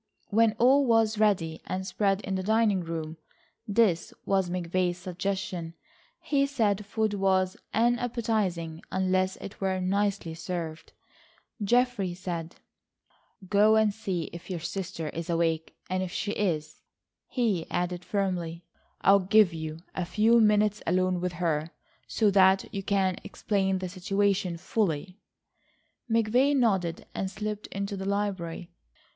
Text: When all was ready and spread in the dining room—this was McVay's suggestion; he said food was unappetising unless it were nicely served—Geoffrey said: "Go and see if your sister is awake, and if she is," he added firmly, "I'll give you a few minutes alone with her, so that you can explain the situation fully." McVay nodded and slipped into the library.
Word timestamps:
When 0.29 0.53
all 0.57 0.87
was 0.87 1.19
ready 1.19 1.61
and 1.67 1.85
spread 1.85 2.21
in 2.21 2.33
the 2.33 2.41
dining 2.41 2.81
room—this 2.83 4.15
was 4.25 4.49
McVay's 4.49 4.97
suggestion; 4.97 5.75
he 6.19 6.47
said 6.47 6.87
food 6.87 7.13
was 7.13 7.55
unappetising 7.71 8.81
unless 8.91 9.35
it 9.35 9.61
were 9.61 9.79
nicely 9.79 10.33
served—Geoffrey 10.33 12.15
said: 12.15 12.55
"Go 13.47 13.75
and 13.75 13.93
see 13.93 14.31
if 14.33 14.49
your 14.49 14.59
sister 14.59 15.09
is 15.09 15.29
awake, 15.29 15.75
and 15.87 16.01
if 16.01 16.11
she 16.11 16.31
is," 16.31 16.81
he 17.27 17.69
added 17.69 18.03
firmly, 18.03 18.65
"I'll 19.01 19.19
give 19.19 19.53
you 19.53 19.81
a 19.93 20.03
few 20.05 20.39
minutes 20.41 20.81
alone 20.87 21.21
with 21.21 21.33
her, 21.33 21.69
so 22.07 22.31
that 22.31 22.65
you 22.73 22.81
can 22.81 23.17
explain 23.23 23.77
the 23.77 23.87
situation 23.87 24.57
fully." 24.57 25.19
McVay 26.09 26.57
nodded 26.57 27.05
and 27.13 27.29
slipped 27.29 27.67
into 27.67 27.95
the 27.95 28.05
library. 28.05 28.71